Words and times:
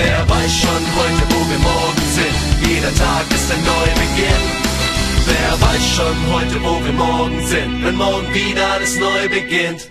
Wer 0.00 0.28
weiß 0.28 0.54
schon 0.62 0.84
heute, 0.98 1.22
wo 1.34 1.40
wir 1.50 1.58
morgen 1.58 2.06
sind? 2.18 2.70
Jeder 2.70 2.94
Tag 2.94 3.24
ist 3.34 3.50
ein 3.52 3.62
Neubeginn. 3.64 4.44
Wer 5.26 5.60
weiß 5.60 5.86
schon 5.96 6.16
heute, 6.32 6.62
wo 6.62 6.84
wir 6.84 6.92
morgen 6.92 7.44
sind? 7.44 7.84
Wenn 7.84 7.96
morgen 7.96 8.32
wieder 8.32 8.74
alles 8.74 8.96
neu 9.00 9.28
beginnt. 9.28 9.90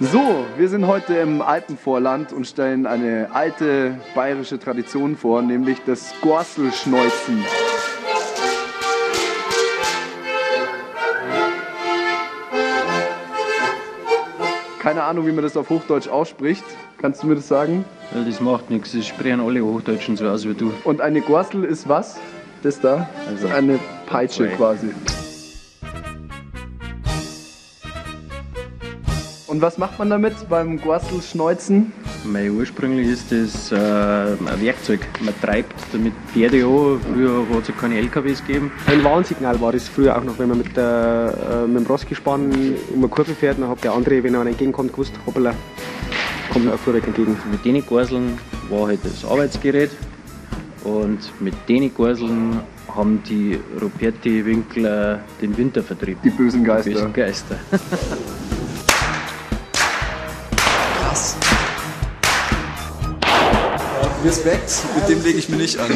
So, 0.00 0.44
wir 0.58 0.68
sind 0.68 0.86
heute 0.86 1.14
im 1.14 1.40
Alpenvorland 1.40 2.34
und 2.34 2.46
stellen 2.46 2.86
eine 2.86 3.30
alte 3.32 3.98
bayerische 4.14 4.58
Tradition 4.58 5.16
vor, 5.16 5.40
nämlich 5.40 5.78
das 5.86 6.12
Gorselschneuzen. 6.20 7.44
Keine 14.88 15.04
Ahnung, 15.04 15.26
wie 15.26 15.32
man 15.32 15.44
das 15.44 15.54
auf 15.54 15.68
Hochdeutsch 15.68 16.08
ausspricht. 16.08 16.64
Kannst 16.96 17.22
du 17.22 17.26
mir 17.26 17.34
das 17.34 17.46
sagen? 17.46 17.84
Ja, 18.14 18.24
das 18.24 18.40
macht 18.40 18.70
nichts, 18.70 18.92
das 18.92 19.06
sprechen 19.06 19.38
alle 19.38 19.60
Hochdeutschen 19.60 20.16
so 20.16 20.26
aus 20.26 20.48
wie 20.48 20.54
du. 20.54 20.72
Und 20.84 21.02
eine 21.02 21.20
Gorsel 21.20 21.64
ist 21.64 21.90
was? 21.90 22.18
Das 22.62 22.80
da? 22.80 23.06
Also, 23.28 23.48
eine 23.48 23.78
Peitsche 24.06 24.46
zwei. 24.46 24.56
quasi. 24.56 24.88
Und 29.48 29.62
was 29.62 29.78
macht 29.78 29.98
man 29.98 30.10
damit 30.10 30.34
beim 30.50 30.78
Gorselschneuzen? 30.78 31.90
Mei, 32.24 32.50
ursprünglich 32.50 33.08
ist 33.08 33.32
das 33.32 33.72
äh, 33.72 33.76
ein 33.76 34.60
Werkzeug. 34.60 35.00
Man 35.22 35.32
treibt 35.40 35.74
damit 35.90 36.12
Pferde 36.30 36.66
an. 36.66 37.00
Früher 37.00 37.46
hat 37.48 37.62
es 37.62 37.68
ja 37.68 37.74
keine 37.80 37.96
LKWs 37.96 38.44
gegeben. 38.46 38.70
Ein 38.86 39.02
Warnsignal 39.02 39.58
war 39.58 39.72
das 39.72 39.88
früher 39.88 40.18
auch 40.18 40.22
noch, 40.22 40.38
wenn 40.38 40.50
man 40.50 40.58
mit, 40.58 40.76
der, 40.76 41.32
äh, 41.50 41.66
mit 41.66 41.78
dem 41.78 41.86
Rossgespann 41.86 42.52
um 42.92 42.98
eine 42.98 43.08
Kurve 43.08 43.34
fährt, 43.34 43.58
dann 43.58 43.70
hat 43.70 43.82
der 43.82 43.94
andere, 43.94 44.22
wenn 44.22 44.34
er 44.34 44.40
einem 44.40 44.50
entgegenkommt, 44.50 44.92
gewusst, 44.92 45.14
hoppala, 45.24 45.54
kommt 46.52 46.66
mir 46.66 46.72
ein 46.72 46.78
Fuhrwerk 46.78 47.06
entgegen. 47.06 47.34
Mit 47.50 47.64
den 47.64 47.84
Gorseln 47.86 48.38
war 48.68 48.88
halt 48.88 49.00
das 49.02 49.24
Arbeitsgerät. 49.24 49.90
Und 50.84 51.20
mit 51.40 51.54
den 51.70 51.92
Gorseln 51.94 52.60
haben 52.94 53.22
die 53.22 53.58
Ruperti-Winkler 53.80 55.20
den 55.40 55.56
Winter 55.56 55.82
vertrieben. 55.82 56.20
Die 56.22 56.30
bösen 56.30 56.64
Geister. 56.64 56.90
Die 56.90 56.96
bösen 56.96 57.12
Geister. 57.14 57.58
Respekt, 64.28 64.84
mit 64.94 65.08
dem 65.08 65.24
lege 65.24 65.38
ich 65.38 65.48
mir 65.48 65.56
nicht 65.56 65.78
an. 65.78 65.90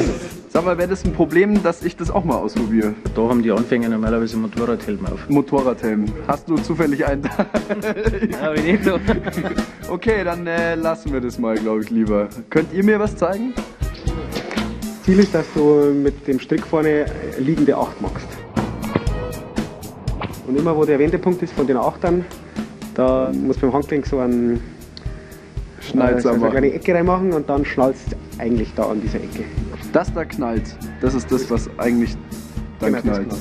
Sag 0.48 0.64
mal, 0.64 0.78
wäre 0.78 0.88
das 0.88 1.04
ein 1.04 1.12
Problem, 1.12 1.62
dass 1.62 1.82
ich 1.82 1.96
das 1.96 2.10
auch 2.10 2.24
mal 2.24 2.36
ausprobiere? 2.36 2.94
Da 3.14 3.28
haben 3.28 3.42
die 3.42 3.50
Anfänger 3.50 3.90
normalerweise 3.90 4.38
Motorradhelm 4.38 5.04
auf. 5.04 5.28
Motorradhelm. 5.28 6.06
Hast 6.26 6.48
du 6.48 6.56
zufällig 6.56 7.04
einen? 7.04 7.28
Ja, 8.30 8.56
wie 8.56 8.72
nicht 8.72 8.84
so. 8.84 8.98
okay, 9.90 10.24
dann 10.24 10.46
äh, 10.46 10.76
lassen 10.76 11.12
wir 11.12 11.20
das 11.20 11.38
mal, 11.38 11.56
glaube 11.56 11.82
ich, 11.82 11.90
lieber. 11.90 12.30
Könnt 12.48 12.72
ihr 12.72 12.82
mir 12.82 12.98
was 12.98 13.14
zeigen? 13.16 13.52
Ziel 15.04 15.18
ist, 15.18 15.34
dass 15.34 15.44
du 15.52 15.92
mit 15.92 16.26
dem 16.26 16.40
Strick 16.40 16.66
vorne 16.66 17.04
liegende 17.38 17.76
Acht 17.76 18.00
machst. 18.00 18.28
Und 20.46 20.58
immer 20.58 20.74
wo 20.74 20.86
der 20.86 20.98
Wendepunkt 20.98 21.42
ist 21.42 21.52
von 21.52 21.66
den 21.66 21.76
Achtern, 21.76 22.24
da 22.94 23.30
muss 23.30 23.58
beim 23.58 23.74
Handgelenk 23.74 24.06
so 24.06 24.20
ein 24.20 24.58
Schnalzer 25.82 26.20
so 26.20 26.28
eine 26.30 26.38
machen. 26.38 26.50
kleine 26.52 26.72
Ecke 26.72 26.94
reinmachen 26.94 27.32
und 27.32 27.48
dann 27.48 27.64
schnallst 27.64 28.12
du 28.12 28.16
eigentlich 28.42 28.72
da 28.74 28.84
an 28.84 29.00
dieser 29.00 29.18
Ecke. 29.18 29.44
Das 29.92 30.12
da 30.12 30.24
knallt. 30.24 30.76
Das 31.00 31.14
ist 31.14 31.30
das, 31.30 31.50
was 31.50 31.68
eigentlich 31.78 32.16
dann 32.80 32.92
Genau, 32.92 33.02
das 33.04 33.24
knallt. 33.24 33.34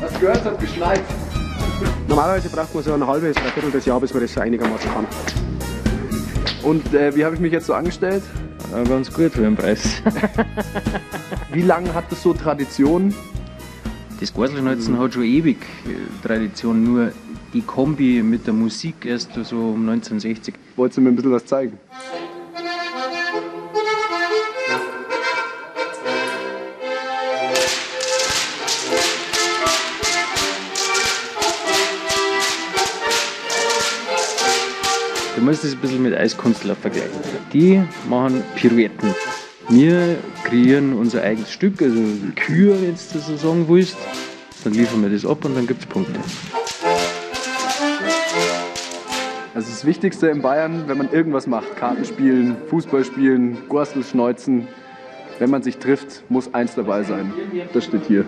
Was 0.00 0.20
gehört 0.20 0.44
hat 0.44 0.60
geschnallt. 0.60 1.02
Normalerweise 2.08 2.48
braucht 2.48 2.74
man 2.74 2.84
so 2.84 2.92
ein 2.92 3.06
halbes, 3.06 3.36
dreiviertel 3.36 3.70
des 3.70 3.86
Jahr, 3.86 4.00
bis 4.00 4.12
man 4.12 4.22
das 4.22 4.32
so 4.32 4.40
einigermaßen 4.40 4.90
kann. 4.92 5.06
Und 6.62 6.94
äh, 6.94 7.14
wie 7.16 7.24
habe 7.24 7.34
ich 7.34 7.40
mich 7.40 7.52
jetzt 7.52 7.66
so 7.66 7.74
angestellt? 7.74 8.22
Ja, 8.72 8.82
ganz 8.84 9.12
gut 9.12 9.32
für 9.32 9.42
den 9.42 9.56
Preis. 9.56 10.02
Wie 11.52 11.62
lange 11.62 11.92
hat 11.92 12.04
das 12.10 12.22
so 12.22 12.32
Tradition? 12.32 13.14
Das 14.20 14.32
Gorselschneuzen 14.32 14.98
hat 14.98 15.12
schon 15.12 15.24
ewig 15.24 15.58
äh, 15.84 16.26
Tradition, 16.26 16.82
nur 16.84 17.12
die 17.52 17.62
Kombi 17.62 18.22
mit 18.22 18.46
der 18.46 18.54
Musik 18.54 19.04
erst 19.04 19.32
so 19.44 19.56
um 19.56 19.88
1960. 19.88 20.54
Wolltest 20.76 20.98
du 20.98 21.02
mir 21.02 21.10
ein 21.10 21.16
bisschen 21.16 21.32
was 21.32 21.44
zeigen? 21.44 21.78
Du 35.36 35.42
musst 35.42 35.64
es 35.64 35.72
ein 35.74 35.80
bisschen 35.80 36.02
mit 36.02 36.14
Eiskunstler 36.14 36.76
vergleichen. 36.76 37.10
Die 37.52 37.82
machen 38.08 38.42
Pirouetten. 38.54 39.14
Wir 39.68 40.16
kreieren 40.44 40.92
unser 40.92 41.22
eigenes 41.22 41.50
Stück, 41.50 41.82
also 41.82 42.00
Kür, 42.36 42.74
wenn 42.74 42.90
du 42.90 42.92
das 42.92 43.26
so 43.26 43.36
sagen 43.36 43.66
willst. 43.68 43.96
Dann 44.64 44.74
liefern 44.74 45.02
wir 45.02 45.10
das 45.10 45.26
ab 45.26 45.44
und 45.44 45.56
dann 45.56 45.66
gibt 45.66 45.80
es 45.80 45.86
Punkte. 45.86 46.20
Also 49.62 49.74
das 49.74 49.84
Wichtigste 49.84 50.26
in 50.26 50.42
Bayern, 50.42 50.88
wenn 50.88 50.98
man 50.98 51.12
irgendwas 51.12 51.46
macht, 51.46 51.76
Karten 51.76 52.04
spielen, 52.04 52.56
Fußball 52.68 53.04
spielen, 53.04 53.58
Gorstel 53.68 54.02
schneuzen, 54.02 54.66
wenn 55.38 55.50
man 55.50 55.62
sich 55.62 55.78
trifft, 55.78 56.28
muss 56.28 56.52
eins 56.52 56.74
dabei 56.74 57.04
sein. 57.04 57.32
Das 57.72 57.84
steht 57.84 58.06
hier. 58.08 58.24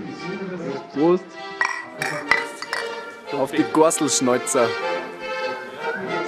Prost. 0.94 1.24
Auf 3.36 3.50
die 3.50 3.64
Gorstelschneuzer. 3.72 4.68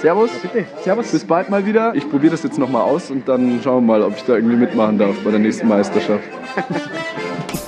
Servus. 0.01 0.31
Bitte, 0.41 0.65
servus. 0.83 1.09
Bis 1.09 1.23
bald 1.23 1.49
mal 1.49 1.65
wieder. 1.65 1.95
Ich 1.95 2.09
probiere 2.09 2.31
das 2.31 2.43
jetzt 2.43 2.59
nochmal 2.59 2.81
aus 2.81 3.09
und 3.09 3.29
dann 3.29 3.61
schauen 3.63 3.85
wir 3.85 3.99
mal, 3.99 4.01
ob 4.01 4.17
ich 4.17 4.23
da 4.23 4.35
irgendwie 4.35 4.57
mitmachen 4.57 4.97
darf 4.97 5.15
bei 5.23 5.31
der 5.31 5.39
nächsten 5.39 5.69
Meisterschaft. 5.69 6.25